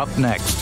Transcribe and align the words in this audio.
Up 0.00 0.16
next, 0.16 0.54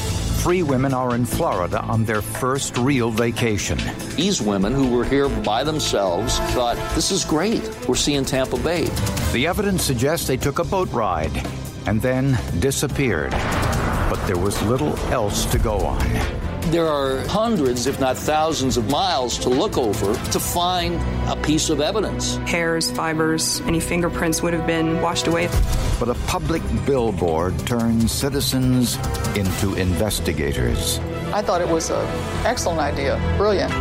three 0.42 0.64
women 0.64 0.92
are 0.92 1.14
in 1.14 1.24
Florida 1.24 1.80
on 1.82 2.04
their 2.04 2.20
first 2.20 2.76
real 2.76 3.12
vacation. 3.12 3.78
These 4.16 4.42
women 4.42 4.74
who 4.74 4.90
were 4.90 5.04
here 5.04 5.28
by 5.28 5.62
themselves 5.62 6.40
thought, 6.54 6.76
this 6.96 7.12
is 7.12 7.24
great. 7.24 7.62
We're 7.86 7.94
seeing 7.94 8.24
Tampa 8.24 8.58
Bay. 8.58 8.86
The 9.30 9.46
evidence 9.46 9.84
suggests 9.84 10.26
they 10.26 10.38
took 10.38 10.58
a 10.58 10.64
boat 10.64 10.90
ride 10.90 11.46
and 11.86 12.02
then 12.02 12.36
disappeared. 12.58 13.30
But 13.30 14.20
there 14.26 14.36
was 14.36 14.60
little 14.62 14.96
else 15.12 15.46
to 15.52 15.58
go 15.60 15.78
on. 15.86 16.37
There 16.70 16.86
are 16.86 17.26
hundreds, 17.28 17.86
if 17.86 17.98
not 17.98 18.18
thousands, 18.18 18.76
of 18.76 18.90
miles 18.90 19.38
to 19.38 19.48
look 19.48 19.78
over 19.78 20.12
to 20.12 20.38
find 20.38 21.00
a 21.26 21.34
piece 21.36 21.70
of 21.70 21.80
evidence. 21.80 22.36
Hairs, 22.44 22.90
fibers, 22.90 23.62
any 23.62 23.80
fingerprints 23.80 24.42
would 24.42 24.52
have 24.52 24.66
been 24.66 25.00
washed 25.00 25.28
away. 25.28 25.48
But 25.98 26.10
a 26.10 26.14
public 26.26 26.62
billboard 26.84 27.58
turns 27.66 28.12
citizens 28.12 28.96
into 29.34 29.76
investigators. 29.76 30.98
I 31.32 31.40
thought 31.40 31.62
it 31.62 31.68
was 31.68 31.88
an 31.88 32.06
excellent 32.44 32.80
idea. 32.80 33.16
Brilliant. 33.38 33.72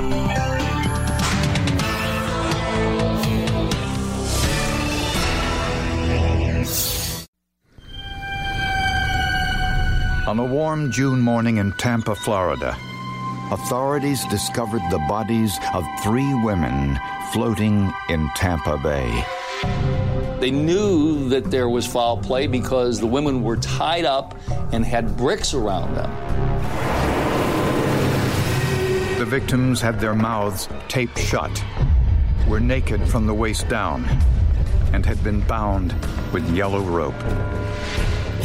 On 10.27 10.37
a 10.39 10.43
warm 10.43 10.91
June 10.91 11.21
morning 11.21 11.55
in 11.55 11.71
Tampa, 11.71 12.13
Florida, 12.13 12.75
authorities 13.49 14.25
discovered 14.25 14.81
the 14.91 14.97
bodies 15.07 15.57
of 15.73 15.85
three 16.03 16.33
women 16.43 16.99
floating 17.31 17.93
in 18.09 18.29
Tampa 18.35 18.77
Bay. 18.77 19.23
They 20.41 20.51
knew 20.51 21.29
that 21.29 21.49
there 21.49 21.69
was 21.69 21.87
foul 21.87 22.17
play 22.17 22.45
because 22.45 22.99
the 22.99 23.07
women 23.07 23.41
were 23.41 23.55
tied 23.55 24.03
up 24.03 24.37
and 24.73 24.83
had 24.83 25.15
bricks 25.15 25.53
around 25.53 25.95
them. 25.95 26.11
The 29.19 29.25
victims 29.25 29.79
had 29.79 29.97
their 30.01 30.13
mouths 30.13 30.67
taped 30.89 31.17
shut, 31.17 31.63
were 32.49 32.59
naked 32.59 33.07
from 33.07 33.27
the 33.27 33.33
waist 33.33 33.69
down, 33.69 34.03
and 34.91 35.05
had 35.05 35.23
been 35.23 35.39
bound 35.39 35.95
with 36.33 36.53
yellow 36.53 36.81
rope. 36.81 37.15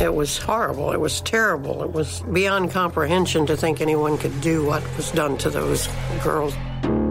It 0.03 0.12
was 0.12 0.36
horrible. 0.36 0.91
It 0.91 0.98
was 0.98 1.20
terrible. 1.20 1.84
It 1.84 1.92
was 1.92 2.22
beyond 2.33 2.72
comprehension 2.72 3.47
to 3.47 3.56
think 3.56 3.81
anyone 3.81 4.19
could 4.19 4.41
do 4.41 4.67
what 4.67 4.83
was 4.97 5.12
done 5.12 5.39
to 5.39 5.48
those 5.48 5.86
girls. 6.25 6.55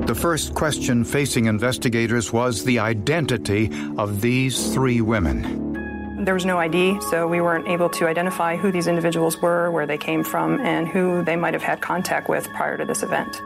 The 0.08 0.14
first 0.14 0.56
question 0.56 1.06
facing 1.06 1.46
investigators 1.46 2.34
was 2.34 2.66
the 2.66 2.80
identity 2.80 3.72
of 3.98 4.20
these 4.20 4.74
three 4.74 5.00
women. 5.00 6.26
There 6.26 6.34
was 6.34 6.46
no 6.46 6.58
ID, 6.58 7.00
so 7.10 7.30
we 7.30 7.40
weren't 7.40 7.70
able 7.70 7.88
to 7.92 8.08
identify 8.08 8.58
who 8.58 8.74
these 8.74 8.88
individuals 8.88 9.42
were, 9.42 9.72
where 9.72 9.86
they 9.86 9.98
came 9.98 10.26
from, 10.26 10.60
and 10.60 10.86
who 10.86 11.24
they 11.24 11.38
might 11.38 11.54
have 11.54 11.64
had 11.64 11.80
contact 11.80 12.28
with 12.28 12.50
prior 12.50 12.78
to 12.78 12.84
this 12.84 13.04
event. 13.04 13.42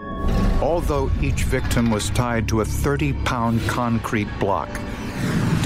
Although 0.59 1.11
each 1.21 1.43
victim 1.43 1.91
was 1.91 2.09
tied 2.09 2.47
to 2.47 2.61
a 2.61 2.65
30 2.65 3.13
pound 3.25 3.61
concrete 3.67 4.27
block, 4.39 4.69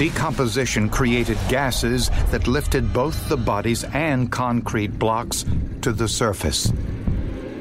Decomposition 0.00 0.88
created 0.88 1.36
gases 1.50 2.08
that 2.30 2.48
lifted 2.48 2.90
both 2.90 3.28
the 3.28 3.36
bodies 3.36 3.84
and 3.84 4.32
concrete 4.32 4.98
blocks 4.98 5.44
to 5.82 5.92
the 5.92 6.08
surface. 6.08 6.72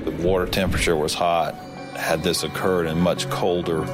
The 0.06 0.12
water 0.22 0.46
temperature 0.46 0.96
was 0.96 1.14
hot. 1.14 1.54
Had 1.98 2.24
this 2.24 2.44
occurred 2.44 2.88
in 2.88 3.02
much 3.02 3.30
colder 3.30 3.86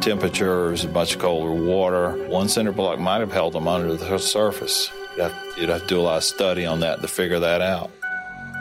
temperatures, 0.00 0.86
much 0.86 1.18
colder 1.18 1.52
water, 1.52 2.12
one 2.28 2.48
cinder 2.48 2.72
block 2.72 2.98
might 2.98 3.20
have 3.20 3.32
held 3.32 3.52
them 3.52 3.68
under 3.68 3.94
the 3.94 4.16
surface. 4.16 4.90
You'd 5.18 5.24
have, 5.24 5.58
you'd 5.58 5.68
have 5.68 5.82
to 5.82 5.86
do 5.86 6.00
a 6.00 6.00
lot 6.00 6.16
of 6.16 6.24
study 6.24 6.64
on 6.64 6.80
that 6.80 7.02
to 7.02 7.06
figure 7.06 7.40
that 7.40 7.60
out. 7.60 7.90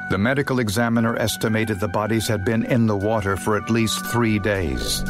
The 0.09 0.17
medical 0.17 0.59
examiner 0.59 1.15
estimated 1.15 1.79
the 1.79 1.87
bodies 1.87 2.27
had 2.27 2.43
been 2.43 2.65
in 2.65 2.87
the 2.87 2.97
water 2.97 3.37
for 3.37 3.55
at 3.55 3.69
least 3.69 4.05
three 4.07 4.37
days. 4.37 5.01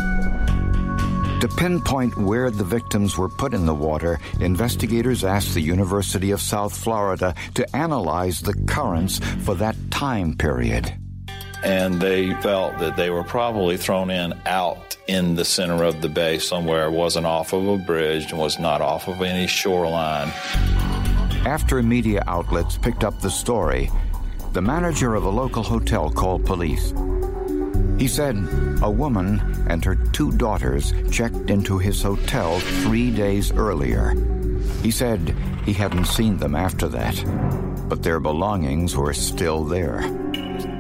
To 1.40 1.48
pinpoint 1.48 2.18
where 2.18 2.52
the 2.52 2.66
victims 2.66 3.18
were 3.18 3.30
put 3.30 3.54
in 3.54 3.66
the 3.66 3.74
water, 3.74 4.20
investigators 4.42 5.24
asked 5.24 5.54
the 5.54 5.62
University 5.62 6.32
of 6.32 6.42
South 6.42 6.78
Florida 6.78 7.34
to 7.54 7.76
analyze 7.76 8.42
the 8.42 8.54
currents 8.68 9.20
for 9.46 9.56
that 9.56 9.78
time 9.90 10.36
period. 10.36 10.94
And 11.64 12.02
they 12.02 12.34
felt 12.42 12.78
that 12.80 12.98
they 12.98 13.10
were 13.10 13.24
probably 13.24 13.78
thrown 13.78 14.10
in 14.12 14.34
out 14.46 14.98
in 15.08 15.36
the 15.36 15.46
center 15.46 15.84
of 15.84 16.02
the 16.02 16.10
bay 16.10 16.40
somewhere. 16.40 16.88
It 16.88 16.92
wasn't 16.92 17.26
off 17.26 17.54
of 17.54 17.66
a 17.66 17.78
bridge 17.78 18.32
and 18.32 18.40
was 18.40 18.60
not 18.60 18.82
off 18.82 19.08
of 19.08 19.22
any 19.22 19.48
shoreline. 19.48 20.34
After 21.46 21.82
media 21.82 22.22
outlets 22.28 22.78
picked 22.78 23.06
up 23.06 23.22
the 23.22 23.32
story, 23.32 23.90
the 24.52 24.62
manager 24.62 25.16
of 25.16 25.24
a 25.24 25.30
local 25.30 25.64
hotel 25.64 26.10
called 26.10 26.46
police. 26.46 26.94
He 28.00 28.08
said 28.08 28.38
a 28.82 28.90
woman 28.90 29.42
and 29.68 29.84
her 29.84 29.96
two 30.14 30.32
daughters 30.32 30.94
checked 31.12 31.50
into 31.50 31.78
his 31.78 32.02
hotel 32.02 32.60
three 32.60 33.12
days 33.12 33.52
earlier. 33.52 34.16
He 34.82 34.90
said 34.90 35.36
he 35.66 35.74
hadn't 35.74 36.06
seen 36.06 36.38
them 36.38 36.56
after 36.56 36.88
that, 36.88 37.22
but 37.90 38.02
their 38.02 38.22
belongings 38.22 38.96
were 38.96 39.14
still 39.14 39.66
there. 39.66 40.00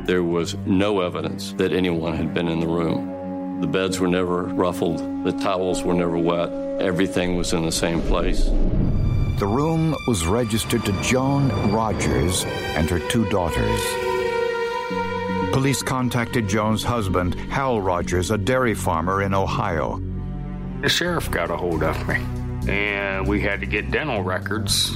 There 0.06 0.24
was 0.24 0.56
no 0.66 1.02
evidence 1.02 1.52
that 1.53 1.74
anyone 1.74 2.16
had 2.16 2.34
been 2.34 2.47
in 2.47 2.62
the 2.62 2.68
room. 2.68 3.59
The 3.59 3.68
beds 3.68 4.00
were 4.00 4.07
never 4.07 4.44
ruffled, 4.44 5.00
the 5.25 5.34
towels 5.34 5.84
were 5.84 5.94
never 5.94 6.18
wet, 6.18 6.50
everything 6.80 7.36
was 7.36 7.51
in 7.51 7.66
the 7.66 7.72
same 7.72 8.01
place. 8.03 8.46
The 8.46 9.47
room 9.47 9.94
was 10.07 10.25
registered 10.25 10.86
to 10.86 11.01
Joan 11.01 11.50
Rogers 11.74 12.46
and 12.78 12.90
her 12.90 13.00
two 13.09 13.30
daughters. 13.30 14.09
Police 15.52 15.82
contacted 15.82 16.48
Joan's 16.48 16.84
husband, 16.84 17.34
Hal 17.50 17.82
Rogers, 17.82 18.30
a 18.30 18.38
dairy 18.38 18.76
farmer 18.76 19.24
in 19.24 19.34
Ohio. 19.34 20.00
The 20.82 20.90
sheriff 20.90 21.30
got 21.32 21.50
a 21.50 21.58
hold 21.58 21.82
of 21.82 22.08
me, 22.08 22.24
and 22.72 23.28
we 23.28 23.42
had 23.42 23.60
to 23.62 23.66
get 23.66 23.90
dental 23.90 24.22
records 24.22 24.96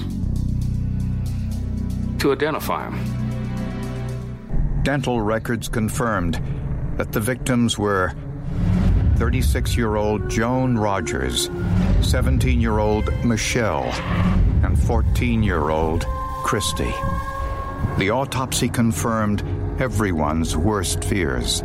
to 2.20 2.32
identify 2.32 2.88
him. 2.90 4.84
Dental 4.84 5.20
records 5.22 5.68
confirmed 5.68 6.40
that 6.98 7.12
the 7.12 7.20
victims 7.20 7.78
were 7.80 8.14
36 9.18 9.76
year 9.76 9.96
old 9.96 10.30
Joan 10.30 10.78
Rogers, 10.78 11.50
17 12.02 12.62
year 12.62 12.78
old 12.78 13.12
Michelle, 13.26 13.92
and 14.64 14.82
14 14.84 15.42
year 15.42 15.70
old 15.70 16.06
Christy. 16.44 16.94
The 17.98 18.12
autopsy 18.12 18.70
confirmed 18.70 19.44
everyone's 19.80 20.56
worst 20.56 21.04
fears. 21.04 21.64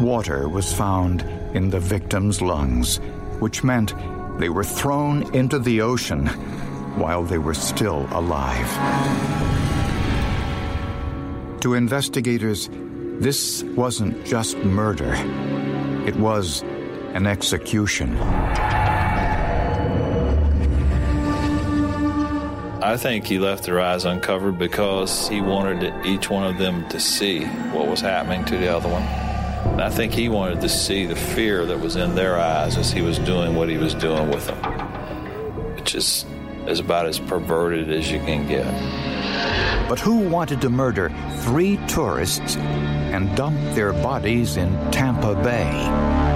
Water 0.00 0.48
was 0.48 0.72
found 0.72 1.22
in 1.54 1.70
the 1.70 1.80
victims' 1.80 2.40
lungs, 2.40 2.98
which 3.40 3.64
meant 3.64 3.94
they 4.38 4.48
were 4.48 4.64
thrown 4.64 5.34
into 5.34 5.58
the 5.58 5.80
ocean 5.80 6.26
while 6.96 7.22
they 7.22 7.38
were 7.38 7.54
still 7.54 8.06
alive. 8.12 8.70
To 11.60 11.74
investigators, 11.74 12.68
this 13.18 13.62
wasn't 13.62 14.24
just 14.24 14.56
murder, 14.58 15.14
it 16.06 16.16
was 16.16 16.62
an 17.14 17.26
execution. 17.26 18.14
I 22.86 22.96
think 22.96 23.26
he 23.26 23.40
left 23.40 23.64
their 23.64 23.80
eyes 23.80 24.04
uncovered 24.04 24.60
because 24.60 25.28
he 25.28 25.40
wanted 25.40 26.06
each 26.06 26.30
one 26.30 26.46
of 26.46 26.56
them 26.56 26.88
to 26.90 27.00
see 27.00 27.44
what 27.44 27.88
was 27.88 28.00
happening 28.00 28.44
to 28.44 28.56
the 28.56 28.68
other 28.68 28.88
one. 28.88 29.02
And 29.02 29.82
I 29.82 29.90
think 29.90 30.12
he 30.12 30.28
wanted 30.28 30.60
to 30.60 30.68
see 30.68 31.04
the 31.04 31.16
fear 31.16 31.66
that 31.66 31.80
was 31.80 31.96
in 31.96 32.14
their 32.14 32.38
eyes 32.38 32.76
as 32.76 32.92
he 32.92 33.02
was 33.02 33.18
doing 33.18 33.56
what 33.56 33.68
he 33.68 33.76
was 33.76 33.92
doing 33.92 34.30
with 34.30 34.46
them, 34.46 34.62
which 35.74 35.96
is, 35.96 36.24
is 36.68 36.78
about 36.78 37.06
as 37.06 37.18
perverted 37.18 37.90
as 37.90 38.08
you 38.08 38.20
can 38.20 38.46
get. 38.46 39.88
But 39.88 39.98
who 39.98 40.18
wanted 40.18 40.60
to 40.60 40.70
murder 40.70 41.12
three 41.38 41.78
tourists 41.88 42.54
and 42.56 43.36
dump 43.36 43.58
their 43.74 43.94
bodies 43.94 44.56
in 44.56 44.72
Tampa 44.92 45.34
Bay? 45.42 46.35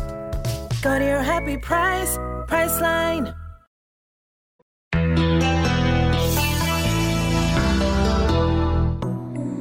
Go 0.81 0.97
to 0.97 1.05
your 1.05 1.21
happy 1.21 1.57
price, 1.57 2.17
Priceline. 2.47 3.35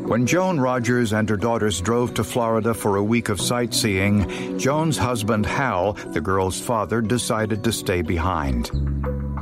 When 0.09 0.27
Joan 0.27 0.59
Rogers 0.59 1.13
and 1.13 1.29
her 1.29 1.37
daughters 1.37 1.81
drove 1.81 2.15
to 2.15 2.25
Florida 2.25 2.73
for 2.73 2.97
a 2.97 3.05
week 3.05 3.29
of 3.29 3.41
sightseeing, 3.41 4.59
Joan's 4.59 4.97
husband 4.97 5.45
Hal, 5.45 5.93
the 5.93 6.21
girl's 6.23 6.59
father, 6.59 7.01
decided 7.03 7.63
to 7.65 7.73
stay 7.73 8.03
behind. 8.03 8.71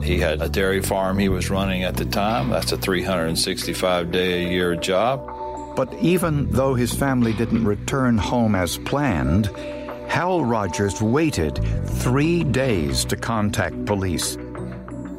He 0.02 0.18
had 0.18 0.42
a 0.42 0.48
dairy 0.48 0.82
farm 0.82 1.18
he 1.18 1.28
was 1.28 1.48
running 1.48 1.84
at 1.84 1.96
the 1.96 2.04
time. 2.04 2.50
That's 2.50 2.72
a 2.72 2.76
365 2.76 4.10
day 4.10 4.44
a 4.44 4.50
year 4.50 4.74
job. 4.74 5.26
But 5.76 5.94
even 6.02 6.50
though 6.50 6.74
his 6.74 6.92
family 6.92 7.32
didn't 7.32 7.64
return 7.64 8.18
home 8.18 8.54
as 8.54 8.78
planned, 8.78 9.48
Hal 10.08 10.44
Rogers 10.44 11.00
waited 11.00 11.60
three 11.84 12.42
days 12.42 13.04
to 13.04 13.16
contact 13.16 13.84
police. 13.84 14.36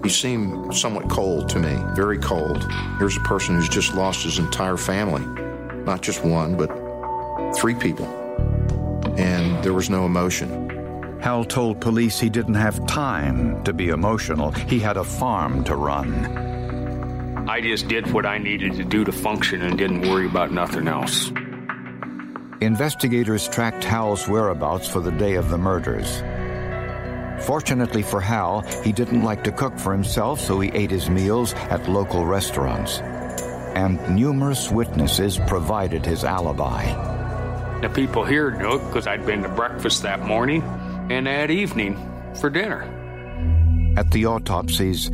He 0.04 0.10
seemed 0.10 0.76
somewhat 0.76 1.10
cold 1.10 1.48
to 1.50 1.60
me, 1.60 1.78
very 1.96 2.18
cold. 2.18 2.70
Here's 2.98 3.16
a 3.16 3.22
person 3.22 3.56
who's 3.56 3.70
just 3.70 3.94
lost 3.94 4.24
his 4.24 4.40
entire 4.40 4.78
family. 4.78 5.24
Not 5.86 6.02
just 6.02 6.26
one, 6.26 6.58
but 6.58 6.70
three 7.56 7.76
people. 7.76 8.08
And 9.18 9.64
there 9.64 9.74
was 9.74 9.90
no 9.90 10.06
emotion. 10.06 10.70
Hal 11.20 11.44
told 11.44 11.80
police 11.82 12.20
he 12.20 12.30
didn't 12.30 12.56
have 12.56 12.86
time 12.88 13.64
to 13.66 13.74
be 13.74 13.90
emotional. 13.90 14.52
He 14.52 14.80
had 14.80 14.98
a 14.98 15.04
farm 15.04 15.64
to 15.66 15.76
run. 15.76 16.26
I 17.48 17.62
just 17.62 17.88
did 17.88 18.12
what 18.12 18.26
I 18.26 18.38
needed 18.38 18.74
to 18.76 18.84
do 18.84 19.04
to 19.04 19.12
function 19.12 19.62
and 19.62 19.78
didn't 19.78 20.02
worry 20.10 20.26
about 20.26 20.52
nothing 20.52 20.88
else. 20.88 21.32
Investigators 22.62 23.48
tracked 23.48 23.86
Hal's 23.86 24.28
whereabouts 24.28 24.86
for 24.86 25.00
the 25.00 25.14
day 25.14 25.36
of 25.36 25.50
the 25.50 25.58
murders. 25.58 26.22
Fortunately 27.46 28.02
for 28.02 28.20
Hal, 28.20 28.62
he 28.84 28.92
didn't 28.92 29.24
like 29.24 29.46
to 29.46 29.52
cook 29.54 29.80
for 29.80 29.94
himself, 29.94 30.42
so 30.42 30.60
he 30.60 30.70
ate 30.74 30.92
his 30.92 31.10
meals 31.10 31.54
at 31.54 31.88
local 31.88 32.26
restaurants. 32.26 33.00
And 33.00 34.14
numerous 34.14 34.70
witnesses 34.70 35.40
provided 35.48 36.06
his 36.06 36.26
alibi. 36.26 36.84
The 37.80 37.88
people 37.88 38.26
here 38.26 38.52
knew 38.52 38.76
it 38.76 38.86
because 38.88 39.08
I'd 39.08 39.26
been 39.26 39.44
to 39.44 39.50
breakfast 39.50 40.02
that 40.02 40.20
morning 40.20 40.62
and 41.10 41.28
that 41.28 41.50
evening 41.52 41.96
for 42.36 42.50
dinner. 42.50 42.84
At 43.96 44.12
the 44.12 44.26
autopsies, 44.26 45.10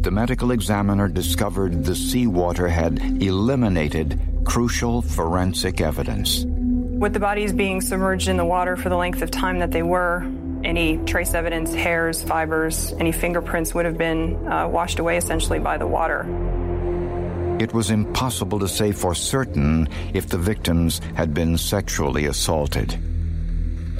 the 0.00 0.10
medical 0.10 0.50
examiner 0.50 1.06
discovered 1.06 1.84
the 1.84 1.94
seawater 1.94 2.66
had 2.66 2.98
eliminated 3.22 4.20
crucial 4.44 5.00
forensic 5.00 5.80
evidence. 5.80 6.44
With 7.02 7.14
the 7.14 7.18
bodies 7.18 7.52
being 7.52 7.80
submerged 7.80 8.28
in 8.28 8.36
the 8.36 8.44
water 8.44 8.76
for 8.76 8.88
the 8.88 8.96
length 8.96 9.22
of 9.22 9.30
time 9.32 9.58
that 9.58 9.72
they 9.72 9.82
were, 9.82 10.24
any 10.62 10.98
trace 10.98 11.34
evidence, 11.34 11.74
hairs, 11.74 12.22
fibers, 12.22 12.92
any 12.92 13.10
fingerprints 13.10 13.74
would 13.74 13.86
have 13.86 13.98
been 13.98 14.36
uh, 14.46 14.68
washed 14.68 15.00
away 15.00 15.16
essentially 15.16 15.58
by 15.58 15.78
the 15.78 15.86
water. 15.86 16.20
It 17.58 17.74
was 17.74 17.90
impossible 17.90 18.60
to 18.60 18.68
say 18.68 18.92
for 18.92 19.16
certain 19.16 19.88
if 20.14 20.28
the 20.28 20.38
victims 20.38 21.00
had 21.16 21.34
been 21.34 21.58
sexually 21.58 22.26
assaulted. 22.26 22.96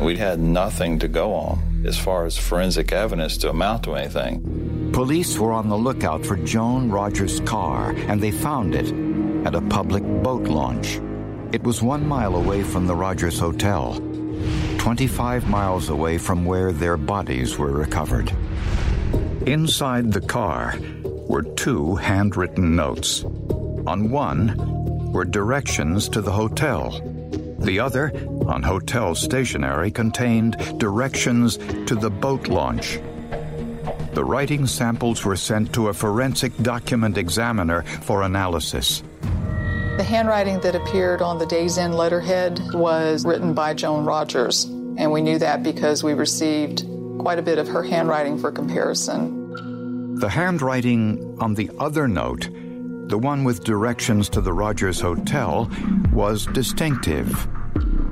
We 0.00 0.16
had 0.16 0.38
nothing 0.38 1.00
to 1.00 1.08
go 1.08 1.34
on 1.34 1.82
as 1.84 1.98
far 1.98 2.24
as 2.24 2.38
forensic 2.38 2.92
evidence 2.92 3.36
to 3.38 3.50
amount 3.50 3.82
to 3.82 3.96
anything. 3.96 4.92
Police 4.92 5.40
were 5.40 5.50
on 5.50 5.68
the 5.68 5.76
lookout 5.76 6.24
for 6.24 6.36
Joan 6.36 6.88
Rogers' 6.88 7.40
car, 7.40 7.96
and 8.06 8.20
they 8.20 8.30
found 8.30 8.76
it 8.76 8.94
at 9.44 9.56
a 9.56 9.60
public 9.62 10.04
boat 10.22 10.44
launch. 10.44 11.00
It 11.52 11.62
was 11.62 11.82
one 11.82 12.08
mile 12.08 12.34
away 12.36 12.62
from 12.62 12.86
the 12.86 12.96
Rogers 12.96 13.38
Hotel. 13.38 14.00
25 14.78 15.46
miles 15.50 15.90
away 15.90 16.16
from 16.16 16.46
where 16.46 16.72
their 16.72 16.96
bodies 16.96 17.58
were 17.58 17.70
recovered. 17.70 18.32
Inside 19.44 20.12
the 20.12 20.22
car 20.22 20.74
were 21.04 21.42
two 21.42 21.96
handwritten 21.96 22.74
notes. 22.74 23.24
On 23.86 24.10
one 24.10 25.12
were 25.12 25.26
directions 25.26 26.08
to 26.08 26.22
the 26.22 26.32
hotel. 26.32 26.98
The 27.58 27.80
other, 27.80 28.12
on 28.46 28.62
hotel 28.62 29.14
stationery, 29.14 29.90
contained 29.90 30.56
directions 30.78 31.58
to 31.84 31.94
the 31.94 32.10
boat 32.10 32.48
launch. 32.48 32.98
The 34.14 34.24
writing 34.24 34.66
samples 34.66 35.22
were 35.22 35.36
sent 35.36 35.74
to 35.74 35.88
a 35.88 35.92
forensic 35.92 36.56
document 36.62 37.18
examiner 37.18 37.82
for 37.82 38.22
analysis. 38.22 39.02
The 39.96 40.04
handwriting 40.04 40.58
that 40.60 40.74
appeared 40.74 41.20
on 41.20 41.36
the 41.36 41.44
Days 41.44 41.76
Inn 41.76 41.92
letterhead 41.92 42.58
was 42.72 43.26
written 43.26 43.52
by 43.52 43.74
Joan 43.74 44.06
Rogers, 44.06 44.64
and 44.64 45.12
we 45.12 45.20
knew 45.20 45.38
that 45.38 45.62
because 45.62 46.02
we 46.02 46.14
received 46.14 46.86
quite 47.18 47.38
a 47.38 47.42
bit 47.42 47.58
of 47.58 47.68
her 47.68 47.82
handwriting 47.82 48.38
for 48.38 48.50
comparison. 48.50 50.18
The 50.18 50.30
handwriting 50.30 51.36
on 51.40 51.52
the 51.52 51.70
other 51.78 52.08
note, 52.08 52.48
the 53.08 53.18
one 53.18 53.44
with 53.44 53.64
directions 53.64 54.30
to 54.30 54.40
the 54.40 54.54
Rogers 54.54 54.98
Hotel, 54.98 55.70
was 56.10 56.46
distinctive. 56.46 57.46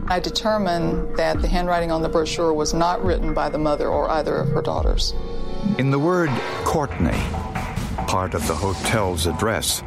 I 0.09 0.21
determined 0.21 1.17
that 1.17 1.41
the 1.41 1.49
handwriting 1.49 1.91
on 1.91 2.03
the 2.03 2.11
brochure 2.11 2.53
was 2.53 2.75
not 2.75 3.03
written 3.03 3.33
by 3.33 3.49
the 3.49 3.59
mother 3.59 3.89
or 3.89 4.11
either 4.11 4.37
of 4.37 4.51
her 4.51 4.61
daughters. 4.61 5.15
In 5.79 5.91
the 5.91 5.99
word 5.99 6.29
Courtney, 6.65 7.19
part 8.07 8.35
of 8.35 8.47
the 8.47 8.55
hotel's 8.55 9.27
address, 9.27 9.83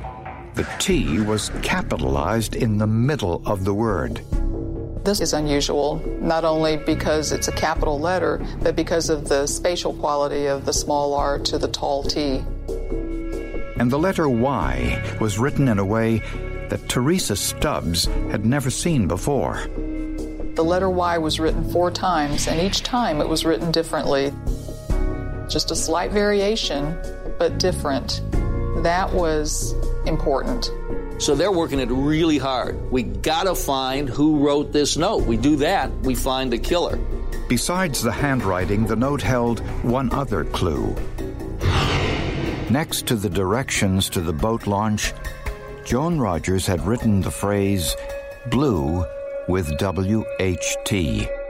the 0.56 0.68
T 0.80 1.20
was 1.20 1.50
capitalized 1.62 2.56
in 2.56 2.78
the 2.78 2.88
middle 2.88 3.42
of 3.46 3.66
the 3.66 3.74
word. 3.74 4.22
This 5.04 5.20
is 5.20 5.34
unusual, 5.34 6.02
not 6.22 6.46
only 6.46 6.78
because 6.78 7.32
it's 7.32 7.48
a 7.48 7.52
capital 7.52 8.00
letter, 8.00 8.46
but 8.62 8.76
because 8.76 9.10
of 9.10 9.28
the 9.28 9.48
spatial 9.48 9.94
quality 9.94 10.46
of 10.46 10.66
the 10.66 10.72
small 10.72 11.14
r 11.14 11.40
to 11.40 11.58
the 11.58 11.68
tall 11.68 12.04
T. 12.04 12.44
And 13.78 13.92
the 13.92 14.00
letter 14.00 14.30
Y 14.30 15.18
was 15.20 15.39
written 15.39 15.68
in 15.68 15.80
a 15.80 15.86
way 15.86 16.20
that 16.70 16.88
Teresa 16.88 17.36
Stubbs 17.36 18.06
had 18.32 18.46
never 18.46 18.70
seen 18.70 19.08
before. 19.08 19.68
The 20.56 20.63
letter 20.63 20.89
Y 20.89 21.18
was 21.18 21.39
written 21.39 21.70
four 21.72 21.92
times, 21.92 22.48
and 22.48 22.62
each 22.62 22.84
time 22.84 23.20
it 23.20 23.27
was 23.27 23.44
written 23.44 23.72
differently. 23.72 24.32
Just 25.50 25.72
a 25.72 25.75
slight 25.75 26.12
variation, 26.12 26.98
but 27.39 27.58
different. 27.58 28.22
That 28.84 29.13
was 29.13 29.74
important. 30.06 30.70
So 31.18 31.36
they're 31.36 31.54
working 31.54 31.80
it 31.80 31.90
really 31.90 32.38
hard. 32.38 32.92
We 32.92 33.04
gotta 33.04 33.56
find 33.56 34.10
who 34.10 34.46
wrote 34.46 34.74
this 34.74 34.98
note. 34.98 35.24
We 35.24 35.38
do 35.38 35.56
that, 35.58 35.90
we 36.02 36.16
find 36.16 36.52
the 36.52 36.58
killer. 36.58 36.98
Besides 37.48 38.02
the 38.02 38.12
handwriting, 38.12 38.86
the 38.86 38.98
note 38.98 39.22
held 39.22 39.62
one 39.84 40.12
other 40.12 40.44
clue. 40.44 40.94
Next 42.70 43.08
to 43.08 43.16
the 43.16 43.30
directions 43.30 44.10
to 44.10 44.20
the 44.20 44.34
boat 44.34 44.68
launch, 44.68 45.13
Joan 45.86 46.20
Rogers 46.20 46.66
had 46.68 46.86
written 46.86 47.22
the 47.22 47.32
phrase 47.32 47.96
blue 48.50 49.06
with 49.48 49.78
WHT. 49.78 51.43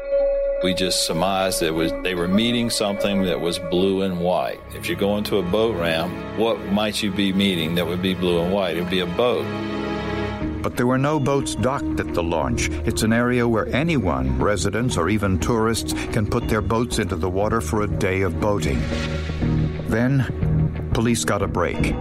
We 0.64 0.74
just 0.74 1.06
surmised 1.06 1.60
that 1.60 1.74
was 1.74 1.92
they 2.04 2.16
were 2.16 2.30
meeting 2.30 2.70
something 2.70 3.24
that 3.24 3.42
was 3.42 3.60
blue 3.60 4.04
and 4.04 4.22
white. 4.22 4.62
If 4.74 4.88
you 4.88 4.96
go 4.96 5.18
into 5.18 5.38
a 5.40 5.44
boat 5.44 5.76
ramp, 5.76 6.14
what 6.40 6.58
might 6.68 7.04
you 7.04 7.12
be 7.12 7.34
meeting 7.34 7.76
that 7.76 7.86
would 7.86 8.02
be 8.02 8.14
blue 8.14 8.42
and 8.42 8.54
white? 8.54 8.78
It 8.78 8.82
would 8.82 8.90
be 8.90 9.02
a 9.02 9.06
boat. 9.06 9.46
But 10.62 10.78
there 10.78 10.88
were 10.88 10.98
no 10.98 11.20
boats 11.20 11.56
docked 11.56 12.00
at 12.00 12.14
the 12.14 12.24
launch. 12.24 12.70
It's 12.86 13.04
an 13.04 13.12
area 13.12 13.46
where 13.46 13.68
anyone, 13.76 14.40
residents 14.40 14.96
or 14.96 15.10
even 15.10 15.38
tourists, 15.38 15.92
can 16.14 16.26
put 16.26 16.48
their 16.48 16.62
boats 16.62 16.98
into 16.98 17.18
the 17.18 17.30
water 17.30 17.60
for 17.60 17.82
a 17.82 17.88
day 17.88 18.22
of 18.22 18.40
boating. 18.40 18.82
Then, 19.90 20.90
police 20.94 21.26
got 21.26 21.42
a 21.42 21.48
break. 21.48 21.94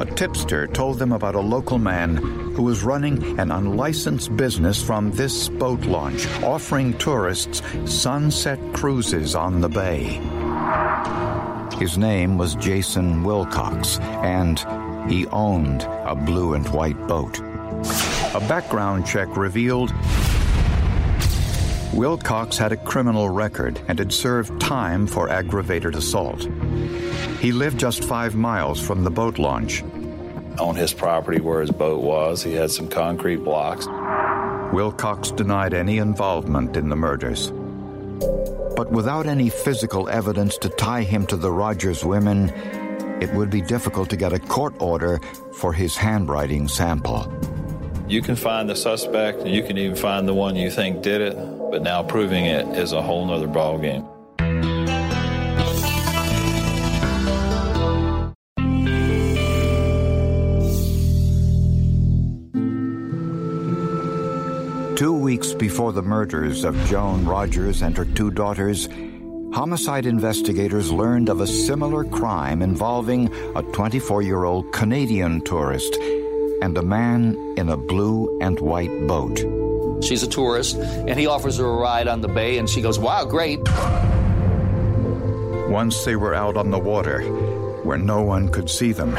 A 0.00 0.12
tipster 0.16 0.66
told 0.66 0.98
them 0.98 1.12
about 1.12 1.36
a 1.36 1.40
local 1.40 1.78
man 1.78 2.43
who 2.54 2.62
was 2.62 2.82
running 2.82 3.38
an 3.38 3.50
unlicensed 3.50 4.36
business 4.36 4.82
from 4.82 5.10
this 5.12 5.48
boat 5.48 5.84
launch, 5.84 6.26
offering 6.42 6.96
tourists 6.98 7.62
sunset 7.84 8.58
cruises 8.72 9.34
on 9.34 9.60
the 9.60 9.68
bay. 9.68 10.20
His 11.78 11.98
name 11.98 12.38
was 12.38 12.54
Jason 12.54 13.24
Wilcox, 13.24 13.98
and 13.98 14.58
he 15.10 15.26
owned 15.28 15.82
a 15.82 16.14
blue 16.14 16.54
and 16.54 16.66
white 16.68 16.98
boat. 17.08 17.38
A 18.34 18.40
background 18.48 19.06
check 19.06 19.36
revealed 19.36 19.92
Wilcox 21.92 22.58
had 22.58 22.72
a 22.72 22.76
criminal 22.76 23.28
record 23.28 23.80
and 23.86 23.98
had 23.98 24.12
served 24.12 24.60
time 24.60 25.06
for 25.06 25.28
aggravated 25.28 25.94
assault. 25.94 26.48
He 27.40 27.52
lived 27.52 27.78
just 27.78 28.02
five 28.02 28.34
miles 28.34 28.80
from 28.80 29.04
the 29.04 29.10
boat 29.10 29.38
launch. 29.38 29.84
On 30.58 30.76
his 30.76 30.92
property 30.92 31.40
where 31.40 31.60
his 31.60 31.70
boat 31.70 32.02
was, 32.02 32.42
he 32.42 32.52
had 32.54 32.70
some 32.70 32.88
concrete 32.88 33.38
blocks. 33.38 33.86
Wilcox 34.72 35.30
denied 35.32 35.74
any 35.74 35.98
involvement 35.98 36.76
in 36.76 36.88
the 36.88 36.96
murders. 36.96 37.52
But 38.76 38.90
without 38.90 39.26
any 39.26 39.50
physical 39.50 40.08
evidence 40.08 40.56
to 40.58 40.68
tie 40.68 41.02
him 41.02 41.26
to 41.26 41.36
the 41.36 41.50
Rogers 41.50 42.04
women, 42.04 42.50
it 43.20 43.32
would 43.34 43.50
be 43.50 43.60
difficult 43.60 44.10
to 44.10 44.16
get 44.16 44.32
a 44.32 44.38
court 44.38 44.74
order 44.80 45.20
for 45.54 45.72
his 45.72 45.96
handwriting 45.96 46.68
sample. 46.68 47.32
You 48.06 48.22
can 48.22 48.36
find 48.36 48.68
the 48.68 48.76
suspect, 48.76 49.40
and 49.40 49.50
you 49.50 49.62
can 49.62 49.78
even 49.78 49.96
find 49.96 50.28
the 50.28 50.34
one 50.34 50.56
you 50.56 50.70
think 50.70 51.02
did 51.02 51.20
it, 51.20 51.36
but 51.70 51.82
now 51.82 52.02
proving 52.02 52.46
it 52.46 52.66
is 52.76 52.92
a 52.92 53.02
whole 53.02 53.26
nother 53.26 53.48
ballgame. 53.48 54.08
Weeks 65.44 65.54
before 65.54 65.92
the 65.92 66.02
murders 66.02 66.64
of 66.64 66.76
Joan 66.86 67.24
Rogers 67.24 67.82
and 67.82 67.96
her 67.96 68.04
two 68.04 68.30
daughters, 68.30 68.88
homicide 69.52 70.06
investigators 70.06 70.90
learned 70.92 71.28
of 71.28 71.40
a 71.40 71.46
similar 71.46 72.04
crime 72.04 72.62
involving 72.62 73.30
a 73.54 73.62
24 73.62 74.22
year 74.22 74.44
old 74.44 74.72
Canadian 74.72 75.40
tourist 75.42 75.96
and 76.62 76.76
a 76.78 76.82
man 76.82 77.36
in 77.56 77.68
a 77.68 77.76
blue 77.76 78.38
and 78.40 78.58
white 78.60 79.06
boat. 79.06 79.38
She's 80.02 80.22
a 80.22 80.28
tourist, 80.28 80.76
and 80.76 81.18
he 81.18 81.26
offers 81.26 81.58
her 81.58 81.66
a 81.66 81.76
ride 81.76 82.08
on 82.08 82.20
the 82.20 82.28
bay, 82.28 82.58
and 82.58 82.68
she 82.68 82.80
goes, 82.80 82.98
Wow, 82.98 83.24
great. 83.24 83.60
Once 85.68 86.04
they 86.04 86.16
were 86.16 86.34
out 86.34 86.56
on 86.56 86.70
the 86.70 86.78
water, 86.78 87.22
where 87.82 87.98
no 87.98 88.22
one 88.22 88.48
could 88.48 88.70
see 88.70 88.92
them, 88.92 89.12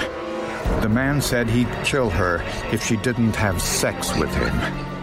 the 0.82 0.89
man 0.89 1.22
said 1.22 1.50
he'd 1.50 1.72
kill 1.84 2.10
her 2.10 2.41
if 2.72 2.84
she 2.86 2.98
didn't 2.98 3.36
have 3.36 3.62
sex 3.62 4.15
with 4.17 4.34
him. 4.34 4.95